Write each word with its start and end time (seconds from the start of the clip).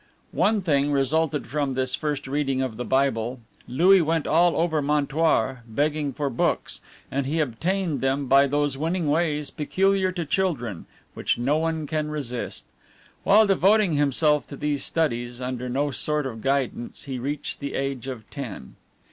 One 0.33 0.63
thing 0.63 0.91
resulted 0.91 1.45
from 1.45 1.73
this 1.73 1.93
first 1.93 2.25
reading 2.25 2.59
of 2.63 2.75
the 2.75 2.83
Bible: 2.83 3.39
Louis 3.67 4.01
went 4.01 4.25
all 4.25 4.55
over 4.55 4.81
Montoire 4.81 5.61
begging 5.67 6.11
for 6.11 6.27
books, 6.31 6.81
and 7.11 7.27
he 7.27 7.39
obtained 7.39 8.01
them 8.01 8.25
by 8.25 8.47
those 8.47 8.79
winning 8.79 9.11
ways 9.11 9.51
peculiar 9.51 10.11
to 10.13 10.25
children, 10.25 10.87
which 11.13 11.37
no 11.37 11.59
one 11.59 11.85
can 11.85 12.09
resist. 12.09 12.65
While 13.23 13.45
devoting 13.45 13.93
himself 13.93 14.47
to 14.47 14.55
these 14.55 14.83
studies 14.83 15.39
under 15.39 15.69
no 15.69 15.91
sort 15.91 16.25
of 16.25 16.41
guidance, 16.41 17.03
he 17.03 17.19
reached 17.19 17.59
the 17.59 17.75
age 17.75 18.07
of 18.07 18.27
ten. 18.31 18.77